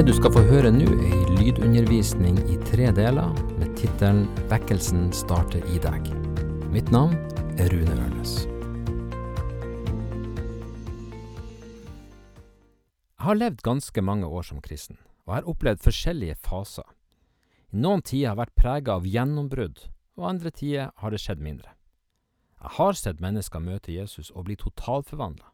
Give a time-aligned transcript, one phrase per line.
[0.00, 5.10] Det du skal få høre nå, er ei lydundervisning i tre deler med tittelen 'Vekkelsen
[5.12, 6.08] starter i deg'.
[6.72, 7.18] Mitt navn
[7.60, 8.32] er Rune Ørnes.
[13.12, 16.88] Jeg har levd ganske mange år som kristen, og har opplevd forskjellige faser.
[17.68, 19.84] I noen tider har jeg vært prega av gjennombrudd,
[20.16, 21.76] og andre tider har det skjedd mindre.
[22.56, 25.52] Jeg har sett mennesker møte Jesus og bli totalforvandla,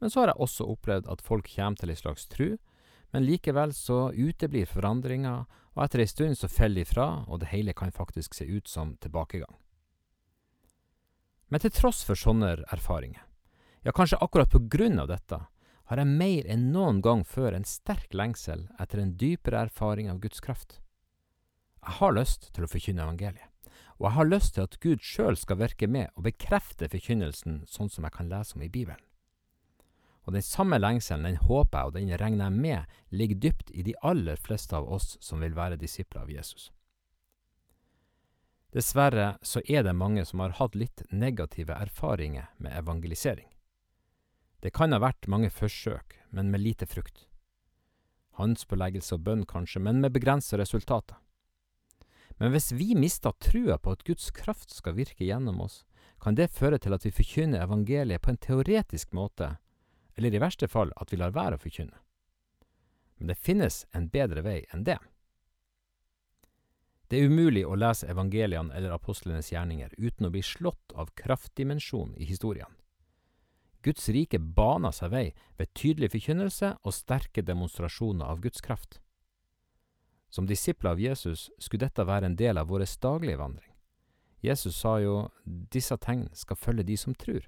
[0.00, 2.58] men så har jeg også opplevd at folk kommer til ei slags tru,
[3.10, 7.52] men likevel så uteblir forandringa, og etter ei stund så faller de fra, og det
[7.52, 9.54] hele kan faktisk se ut som tilbakegang.
[11.48, 13.22] Men til tross for sånne erfaringer,
[13.86, 15.38] ja kanskje akkurat på grunn av dette,
[15.88, 20.20] har jeg mer enn noen gang før en sterk lengsel etter en dypere erfaring av
[20.20, 20.82] Guds kraft.
[21.80, 23.48] Jeg har lyst til å forkynne evangeliet,
[23.96, 27.88] og jeg har lyst til at Gud sjøl skal virke med og bekrefte forkynnelsen sånn
[27.88, 29.07] som jeg kan lese om i Bibelen.
[30.28, 33.82] Og den samme lengselen, den håper jeg og den regner jeg med, ligger dypt i
[33.86, 36.66] de aller fleste av oss som vil være disipler av Jesus.
[38.76, 43.48] Dessverre så er det mange som har hatt litt negative erfaringer med evangelisering.
[44.60, 47.24] Det kan ha vært mange forsøk, men med lite frukt.
[48.36, 51.16] Handspåleggelse og bønn kanskje, men med begrensa resultater.
[52.36, 55.86] Men hvis vi mister trua på at Guds kraft skal virke gjennom oss,
[56.20, 59.54] kan det føre til at vi forkynner evangeliet på en teoretisk måte,
[60.18, 61.94] eller i verste fall at vi lar være å forkynne.
[63.18, 64.98] Men det finnes en bedre vei enn det.
[67.08, 72.18] Det er umulig å lese evangeliene eller apostlenes gjerninger uten å bli slått av kraftdimensjonen
[72.18, 72.74] i historiene.
[73.86, 78.98] Guds rike baner seg vei ved tydelig forkynnelse og sterke demonstrasjoner av Guds kraft.
[80.28, 83.72] Som disipler av Jesus skulle dette være en del av vår daglige vandring.
[84.42, 87.46] Jesus sa jo disse tegn skal følge de som tror.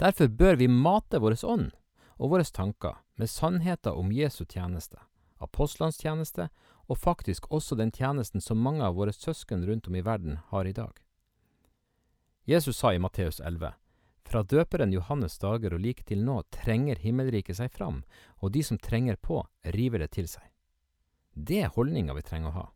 [0.00, 1.74] Derfor bør vi mate vår ånd
[2.16, 4.96] og våre tanker med sannheter om Jesu tjeneste,
[5.36, 6.48] apostlenes tjeneste
[6.88, 10.64] og faktisk også den tjenesten som mange av våre søsken rundt om i verden har
[10.64, 10.96] i dag.
[12.48, 13.74] Jesus sa i Matteus 11,
[14.24, 18.00] fra døperen Johannes dager og like til nå trenger himmelriket seg fram,
[18.40, 19.44] og de som trenger på,
[19.76, 20.48] river det til seg.
[21.34, 22.66] Det er holdninga vi trenger å ha.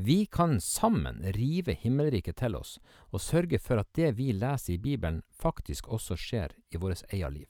[0.00, 2.76] Vi kan sammen rive himmelriket til oss,
[3.10, 7.32] og sørge for at det vi leser i Bibelen faktisk også skjer i vårt eget
[7.34, 7.48] liv.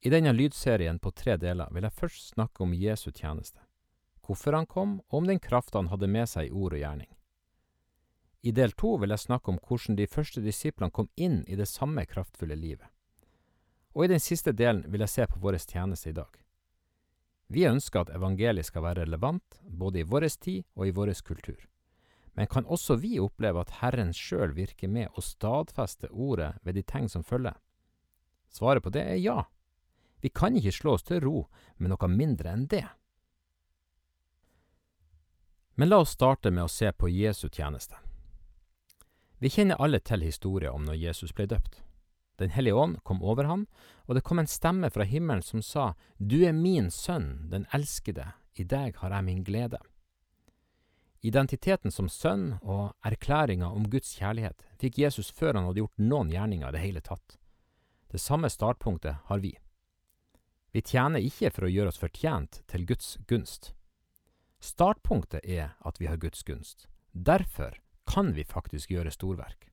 [0.00, 3.60] I denne lydserien på tre deler vil jeg først snakke om Jesu tjeneste,
[4.24, 7.12] hvorfor han kom, og om den krafta han hadde med seg i ord og gjerning.
[8.40, 11.68] I del to vil jeg snakke om hvordan de første disiplene kom inn i det
[11.68, 12.88] samme kraftfulle livet.
[13.92, 16.41] Og i den siste delen vil jeg se på vår tjeneste i dag.
[17.52, 21.60] Vi ønsker at evangeliet skal være relevant både i vår tid og i vår kultur.
[22.32, 26.82] Men kan også vi oppleve at Herren sjøl virker med å stadfeste ordet ved de
[26.82, 27.58] tegn som følger?
[28.48, 29.44] Svaret på det er ja.
[30.24, 31.46] Vi kan ikke slå oss til ro
[31.76, 32.86] med noe mindre enn det.
[35.76, 37.96] Men la oss starte med å se på Jesu tjeneste.
[39.40, 41.82] Vi kjenner alle til historien om når Jesus ble døpt.
[42.42, 43.66] Den hellige ånd kom over ham,
[44.10, 48.32] og det kom en stemme fra himmelen som sa, Du er min sønn, den elskede,
[48.58, 49.78] i deg har jeg min glede.
[51.22, 56.32] Identiteten som sønn og erklæringa om Guds kjærlighet fikk Jesus før han hadde gjort noen
[56.34, 57.38] gjerninger i det hele tatt.
[58.10, 59.54] Det samme startpunktet har vi.
[60.74, 63.70] Vi tjener ikke for å gjøre oss fortjent til Guds gunst.
[64.58, 66.88] Startpunktet er at vi har Guds gunst.
[67.12, 67.78] Derfor
[68.10, 69.71] kan vi faktisk gjøre storverk.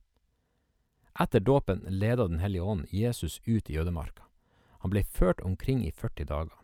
[1.18, 4.22] Etter dåpen leda Den hellige ånd Jesus ut i jødemarka.
[4.80, 6.56] Han ble ført omkring i 40 dager.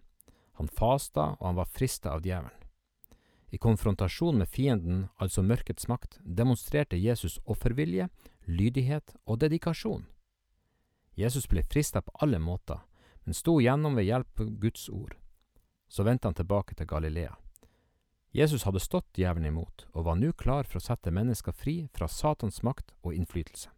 [0.57, 2.63] Han fasta, og han var frista av djevelen.
[3.51, 8.09] I konfrontasjon med fienden, altså mørkets makt, demonstrerte Jesus offervilje,
[8.47, 10.07] lydighet og dedikasjon.
[11.17, 12.83] Jesus ble frista på alle måter,
[13.25, 15.15] men sto gjennom ved hjelp av Guds ord.
[15.89, 17.37] Så vendte han tilbake til Galilea.
[18.37, 22.09] Jesus hadde stått djevelen imot, og var nå klar for å sette mennesker fri fra
[22.09, 23.71] Satans makt og innflytelse.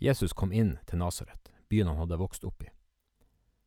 [0.00, 2.70] Jesus kom inn til Nasaret, byen han hadde vokst opp i.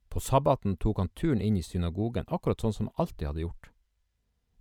[0.10, 3.70] På sabbaten tok han turen inn i synagogen, akkurat sånn som han alltid hadde gjort.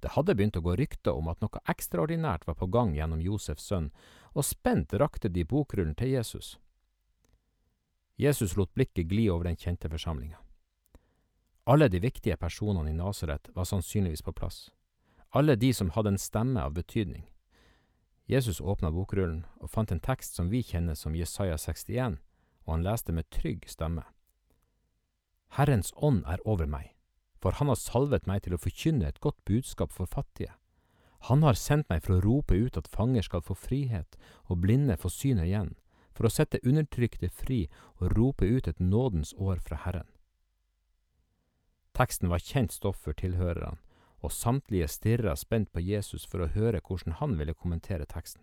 [0.05, 3.69] Det hadde begynt å gå rykter om at noe ekstraordinært var på gang gjennom Josefs
[3.71, 3.89] sønn,
[4.37, 6.57] og spent rakte de bokrullen til Jesus.
[8.21, 10.41] Jesus lot blikket gli over den kjente forsamlinga.
[11.65, 14.71] Alle de viktige personene i Nasaret var sannsynligvis på plass,
[15.31, 17.25] alle de som hadde en stemme av betydning.
[18.33, 22.17] Jesus åpna bokrullen og fant en tekst som vi kjenner som Jesaja 61,
[22.65, 24.07] og han leste med trygg stemme.
[25.59, 26.95] Herrens ånd er over meg,
[27.43, 30.55] for han har salvet meg til å forkynne et godt budskap for fattige.
[31.29, 34.17] Han har sendt meg for å rope ut at fanger skal få frihet
[34.49, 35.75] og blinde få synet igjen,
[36.17, 37.67] for å sette undertrykte fri
[38.01, 40.09] og rope ut et nådens år fra Herren.
[41.93, 43.77] Teksten var kjent stoff for tilhørerne,
[44.23, 48.43] og samtlige stirra spent på Jesus for å høre hvordan han ville kommentere teksten.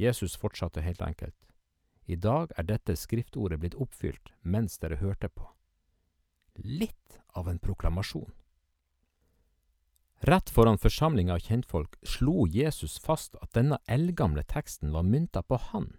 [0.00, 1.36] Jesus fortsatte helt enkelt.
[2.10, 5.46] I dag er dette skriftordet blitt oppfylt mens dere hørte på.
[6.58, 8.32] Litt av en proklamasjon.
[10.20, 15.56] Rett foran forsamlinga av kjentfolk slo Jesus fast at denne eldgamle teksten var mynta på
[15.70, 15.94] han.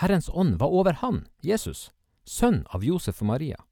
[0.00, 1.92] Herrens ånd var over han, Jesus,
[2.24, 3.62] sønn av Josef og Maria.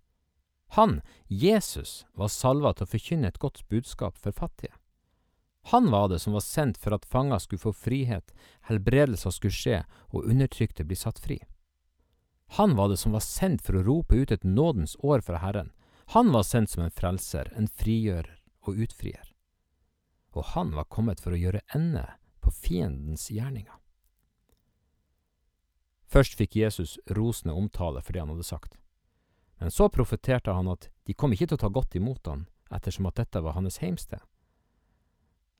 [0.75, 4.73] Han, Jesus, var salva til å forkynne et godt budskap for fattige.
[5.69, 8.33] Han var det som var sendt for at fanger skulle få frihet,
[8.71, 11.39] helbredelser skulle skje og undertrykte bli satt fri.
[12.57, 15.71] Han var det som var sendt for å rope ut et nådens år fra Herren.
[16.17, 18.35] Han var sendt som en frelser, en frigjører
[18.65, 19.29] og utfrier.
[20.33, 22.09] Og han var kommet for å gjøre ende
[22.41, 23.77] på fiendens gjerninger.
[26.09, 28.81] Først fikk Jesus rosende omtale for det han hadde sagt.
[29.63, 32.41] Men så profeterte han at de kom ikke til å ta godt imot han,
[32.75, 34.19] ettersom at dette var hans heimsted.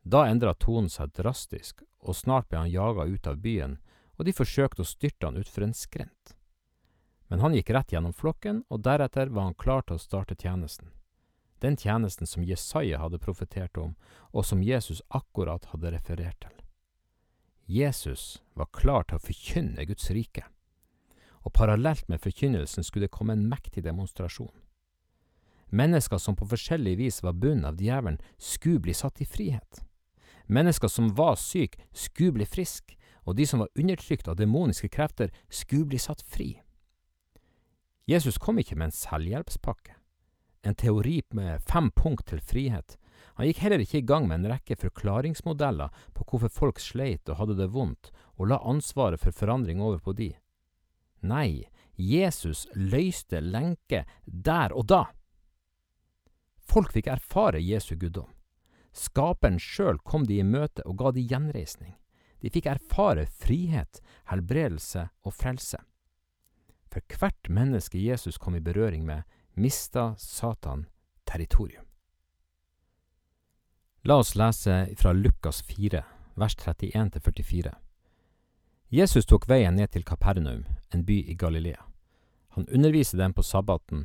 [0.03, 3.77] Da endra tonen seg drastisk, og snart ble han jaga ut av byen,
[4.19, 6.35] og de forsøkte å styrte han utfor en skrent.
[7.31, 10.91] Men han gikk rett gjennom flokken, og deretter var han klar til å starte tjenesten.
[11.63, 13.95] Den tjenesten som Jesaja hadde profetert om,
[14.35, 16.59] og som Jesus akkurat hadde referert til.
[17.71, 20.49] Jesus var klar til å forkynne Guds rike,
[21.43, 24.53] og parallelt med forkynnelsen skulle det komme en mektig demonstrasjon.
[25.73, 29.81] Mennesker som på forskjellig vis var bundet av djevelen, skulle bli satt i frihet.
[30.47, 35.33] Mennesker som var syke, skulle bli friske, og de som var undertrykt av demoniske krefter,
[35.49, 36.51] skulle bli satt fri.
[38.11, 39.95] Jesus kom ikke med en selvhjelpspakke,
[40.67, 42.99] en teori med fem punkt til frihet.
[43.39, 47.39] Han gikk heller ikke i gang med en rekke forklaringsmodeller på hvorfor folk sleit og
[47.39, 50.33] hadde det vondt, og la ansvaret for forandring over på de.
[51.23, 55.05] Nei, Jesus løste lenke der og da.
[56.63, 58.31] Folk fikk erfare Jesu guddom.
[58.93, 61.95] Skaperen sjøl kom de i møte og ga de gjenreisning.
[62.43, 65.79] De fikk erfare frihet, helbredelse og frelse.
[66.93, 69.23] For hvert menneske Jesus kom i berøring med,
[69.55, 70.87] mista Satan
[71.25, 71.87] territorium.
[74.03, 76.03] La oss lese fra Lukas 4,
[76.35, 77.71] vers 31–44.
[78.93, 81.81] Jesus tok veien ned til Kapernaum, en by i Galilea.
[82.53, 84.03] Han underviste dem på sabbaten,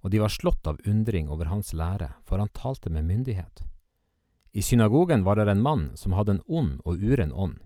[0.00, 3.60] og de var slått av undring over hans lære, for han talte med myndighet.
[4.56, 7.58] I synagogen var det en mann som hadde en ond og uren ånd.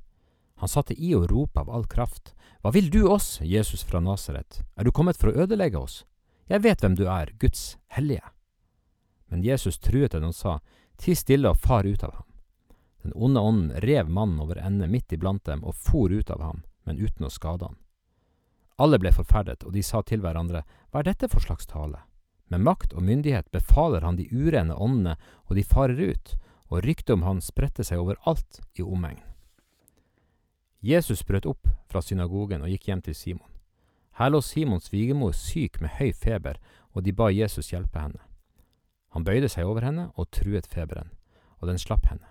[0.58, 2.34] Han satte i og ropte av all kraft.
[2.58, 4.64] Hva vil du oss, Jesus fra Nasaret?
[4.74, 6.02] Er du kommet for å ødelegge oss?
[6.50, 8.34] Jeg vet hvem du er, Guds hellige.
[9.30, 10.58] Men Jesus truet den og sa,
[10.98, 12.27] Ti stille og far ut av ham.
[13.02, 16.64] Den onde ånden rev mannen over ende midt iblant dem og for ut av ham,
[16.84, 17.78] men uten å skade han.
[18.78, 22.04] Alle ble forferdet, og de sa til hverandre, Hva er dette for slags tale?
[22.48, 25.16] Med makt og myndighet befaler han de urene åndene,
[25.50, 26.36] og de farer ut,
[26.70, 29.20] og ryktet om han spredte seg overalt i omegn.
[30.80, 33.50] Jesus brøt opp fra synagogen og gikk hjem til Simon.
[34.18, 36.58] Her lå Simons svigermor syk med høy feber,
[36.94, 38.22] og de ba Jesus hjelpe henne.
[39.14, 41.10] Han bøyde seg over henne og truet feberen,
[41.58, 42.26] og den slapp henne.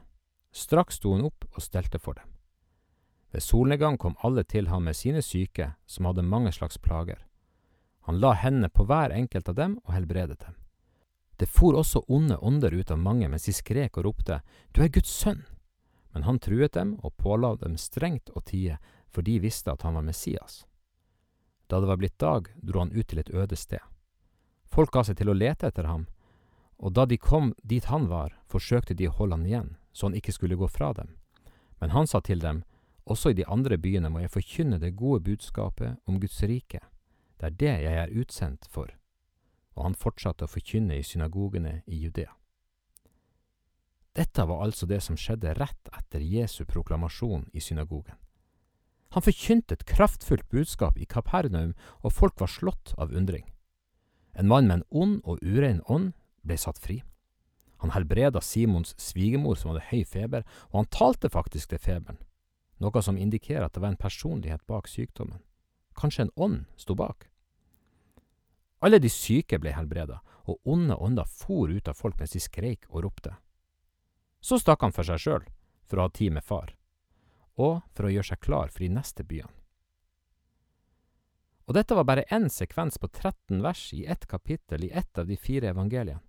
[0.58, 2.32] Straks sto hun opp og stelte for dem.
[3.30, 7.20] Ved solnedgang kom alle til ham med sine syke, som hadde mange slags plager.
[8.08, 10.56] Han la hendene på hver enkelt av dem og helbredet dem.
[11.38, 14.42] Det for også onde ånder ut av mange mens de skrek og ropte,
[14.74, 15.44] Du er Guds sønn!
[16.14, 18.80] Men han truet dem og påla dem strengt å tie,
[19.14, 20.66] for de visste at han var Messias.
[21.68, 23.84] Da det var blitt dag, dro han ut til et øde sted.
[24.66, 26.08] Folk ga seg til å lete etter ham,
[26.82, 30.18] og da de kom dit han var, forsøkte de å holde han igjen, så han
[30.18, 31.16] ikke skulle gå fra dem.
[31.82, 32.62] Men han sa til dem,
[33.10, 36.84] også i de andre byene må jeg forkynne det gode budskapet om Guds rike.
[37.40, 38.94] Det er det jeg er utsendt for
[39.78, 42.34] og han fortsatte å forkynne i synagogene i Judea.
[44.18, 48.18] Dette var altså det som skjedde rett etter Jesu proklamasjon i synagogen.
[49.14, 53.46] Han forkynte et kraftfullt budskap i Kapernaum, og folk var slått av undring.
[54.34, 56.12] En mann med en ond og urein ånd
[56.42, 57.04] ble satt fri.
[57.84, 62.22] Han helbreda Simons svigermor som hadde høy feber, og han talte faktisk til feberen,
[62.82, 65.44] noe som indikerer at det var en personlighet bak sykdommen.
[65.98, 67.30] Kanskje en ånd sto bak?
[68.82, 72.86] Alle de syke ble helbreda, og onde ånder for ut av folk mens de skreik
[72.90, 73.34] og ropte.
[74.42, 75.48] Så stakk han for seg sjøl,
[75.90, 76.76] for å ha tid med far,
[77.58, 79.54] og for å gjøre seg klar for de neste byene.
[81.68, 85.28] Og dette var bare én sekvens på 13 vers i ett kapittel i ett av
[85.28, 86.22] de fire evangeliene.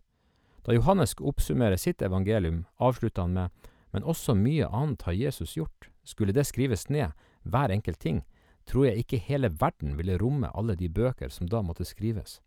[0.69, 3.51] Da Johannes oppsummerer sitt evangelium, avslutter han med
[3.91, 5.89] Men også mye annet har Jesus gjort.
[6.05, 8.19] Skulle det skrives ned, hver enkelt ting,
[8.67, 12.43] tror jeg ikke hele verden ville romme alle de bøker som da måtte skrives.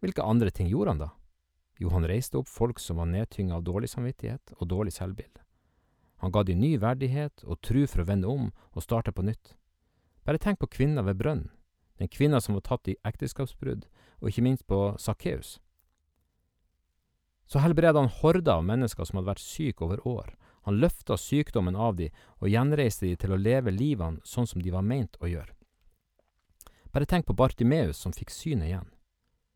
[0.00, 1.10] Hvilke andre ting gjorde han da?
[1.76, 5.44] Jo, han reiste opp folk som var nedtynga av dårlig samvittighet og dårlig selvbilde.
[6.24, 9.52] Han ga de ny verdighet og tru for å vende om og starte på nytt.
[10.24, 11.52] Bare tenk på kvinna ved brønnen,
[12.00, 13.84] den kvinna som var tatt i ekteskapsbrudd,
[14.24, 15.58] og ikke minst på Sakkeus.
[17.48, 20.34] Så helbreda han horder av mennesker som hadde vært syke over år.
[20.68, 24.74] Han løfta sykdommen av de og gjenreiste de til å leve livene sånn som de
[24.74, 25.54] var meint å gjøre.
[26.92, 28.88] Bare tenk på Bartimeus som fikk synet igjen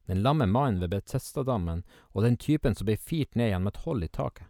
[0.06, 3.84] den lamme mannen ved Betestadammen og den typen som ble firt ned igjen med et
[3.84, 4.48] hold i taket.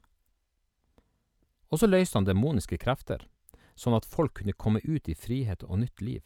[1.72, 3.24] Og så løste han demoniske krefter,
[3.74, 6.24] sånn at folk kunne komme ut i frihet og nytt liv.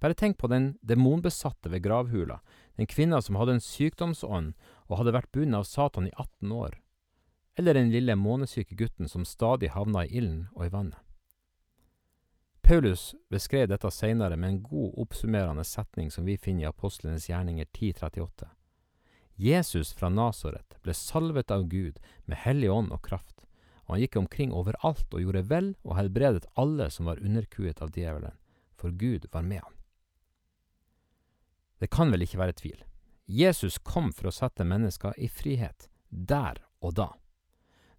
[0.00, 2.40] Bare tenk på den demonbesatte ved gravhula,
[2.76, 4.54] den kvinna som hadde en sykdomsånd
[4.88, 6.78] og hadde vært bundet av Satan i 18 år,
[7.60, 10.98] eller den lille månesyke gutten som stadig havna i ilden og i vannet.
[12.70, 17.66] Paulus beskrev dette senere med en god oppsummerende setning som vi finner i Apostlenes gjerninger
[17.66, 18.46] 1038.
[19.34, 23.42] Jesus fra Nasaret ble salvet av Gud med hellig ånd og kraft,
[23.84, 27.92] og han gikk omkring overalt og gjorde vel og helbredet alle som var underkuet av
[27.96, 28.38] djevelen,
[28.78, 29.79] for Gud var med han.
[31.80, 32.80] Det kan vel ikke være tvil.
[33.30, 37.12] Jesus kom for å sette mennesker i frihet, der og da.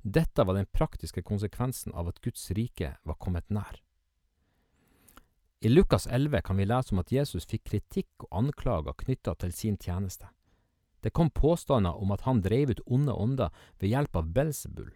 [0.01, 3.79] Dette var den praktiske konsekvensen av at Guds rike var kommet nær.
[5.61, 9.53] I Lukas 11 kan vi lese om at Jesus fikk kritikk og anklager knytta til
[9.53, 10.29] sin tjeneste.
[11.01, 14.91] Det kom påstander om at han drev ut onde ånder ved hjelp av Belsebull.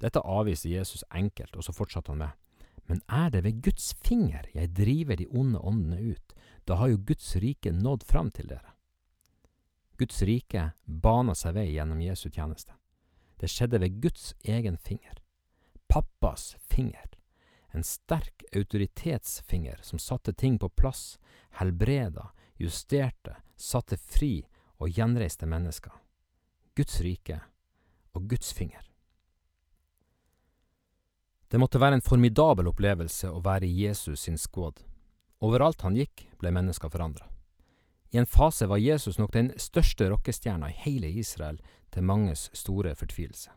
[0.00, 2.41] Dette avviser Jesus enkelt, og så fortsatte han med.
[2.90, 6.34] Men er det ved Guds finger jeg driver de onde åndene ut,
[6.64, 8.74] da har jo Guds rike nådd fram til dere.
[9.98, 12.74] Guds rike bana seg vei gjennom Jesu tjeneste.
[13.38, 15.22] Det skjedde ved Guds egen finger.
[15.88, 17.12] Pappas finger
[17.72, 21.18] en sterk autoritetsfinger som satte ting på plass,
[21.50, 24.42] helbreda, justerte, satte fri
[24.76, 25.92] og gjenreiste mennesker.
[26.76, 27.40] Guds rike
[28.12, 28.91] og Guds finger.
[31.52, 34.78] Det måtte være en formidabel opplevelse å være i Jesus sin skåd.
[35.44, 37.26] Overalt han gikk, ble mennesker forandra.
[38.08, 41.58] I en fase var Jesus nok den største rockestjerna i hele Israel,
[41.92, 43.52] til manges store fortvilelse.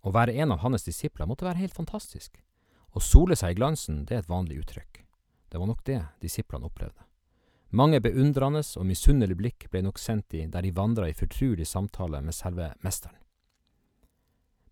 [0.00, 2.40] Å være en av hans disipler måtte være helt fantastisk.
[2.96, 5.02] Å sole seg i glansen, det er et vanlig uttrykk.
[5.52, 7.04] Det var nok det disiplene opplevde.
[7.76, 12.24] Mange beundrende og misunnelige blikk ble nok sendt i der de vandra i fortrulig samtale
[12.24, 13.20] med selve mesteren.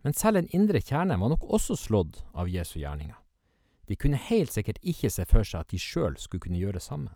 [0.02, 3.18] Men selv en indre kjerne var nok også slått av Jesu gjerninger.
[3.86, 6.86] De kunne helt sikkert ikke se for seg at de sjøl skulle kunne gjøre det
[6.86, 7.14] samme.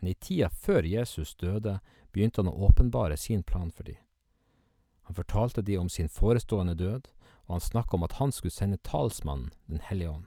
[0.00, 1.78] Men i tida før Jesus døde,
[2.12, 3.98] begynte han å åpenbare sin plan for dem.
[5.04, 7.08] Han fortalte de om sin forestående død,
[7.44, 10.26] og han snakka om at han skulle sende talsmannen Den hellige ånd.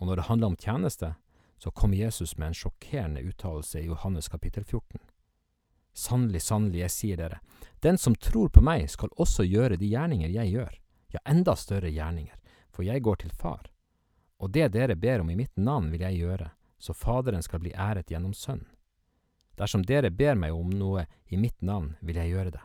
[0.00, 1.14] Og når det handla om tjeneste,
[1.58, 4.98] så kom Jesus med en sjokkerende uttalelse i Johannes kapittel 14.
[5.92, 7.40] Sannelig, sannelig, jeg sier dere,
[7.82, 10.74] den som tror på meg, skal også gjøre de gjerninger jeg gjør,
[11.12, 12.36] ja, enda større gjerninger,
[12.72, 13.68] for jeg går til Far.
[14.40, 17.74] Og det dere ber om i mitt navn vil jeg gjøre, så Faderen skal bli
[17.74, 18.70] æret gjennom Sønnen.
[19.58, 22.62] Dersom dere ber meg om noe i mitt navn, vil jeg gjøre det.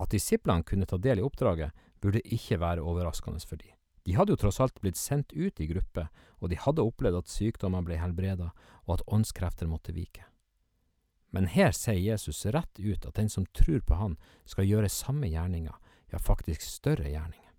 [0.00, 3.76] At disiplene kunne ta del i oppdraget, burde ikke være overraskende for dem.
[4.08, 6.08] De hadde jo tross alt blitt sendt ut i gruppe,
[6.40, 8.50] og de hadde opplevd at sykdommer ble helbreda,
[8.88, 10.24] og at åndskrefter måtte vike.
[11.30, 15.30] Men her sier Jesus rett ut at den som tror på Han, skal gjøre samme
[15.30, 15.74] gjerninger,
[16.10, 17.50] ja, faktisk større gjerninger.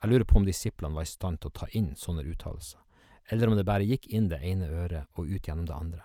[0.00, 2.80] Jeg lurer på om disiplene var i stand til å ta inn sånne uttalelser,
[3.30, 6.04] eller om det bare gikk inn det ene øret og ut gjennom det andre.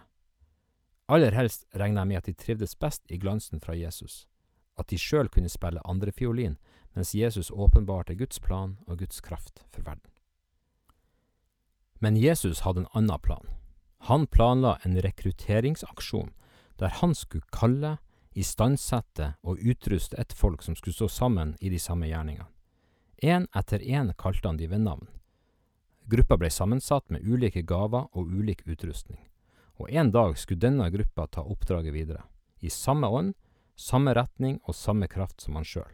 [1.07, 4.25] Aller helst regner jeg med at de trivdes best i glansen fra Jesus
[4.79, 6.57] at de sjøl kunne spille andrefiolin
[6.95, 10.11] mens Jesus åpenbarte Guds plan og Guds kraft for verden.
[11.99, 13.47] Men Jesus hadde en annen plan.
[14.05, 16.33] Han planla en rekrutteringsaksjon
[16.79, 17.97] der han skulle kalle,
[18.35, 22.49] istandsette og utruste et folk som skulle stå sammen i de samme gjerningene.
[23.23, 25.07] Én etter én kalte han de ved navn.
[26.05, 29.23] Gruppa ble sammensatt med ulike gaver og ulik utrustning,
[29.79, 32.21] og en dag skulle denne gruppa ta oppdraget videre,
[32.59, 33.33] i samme ånd
[33.75, 35.91] samme retning og samme kraft som han sjøl.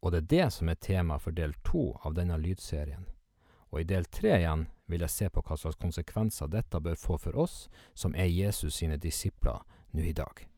[0.00, 3.04] Og det er det som er tema for del to av denne lydserien.
[3.70, 7.18] Og i del tre igjen vil jeg se på hva slags konsekvenser dette bør få
[7.22, 9.62] for oss som er Jesus sine disipler
[9.94, 10.49] nå i dag.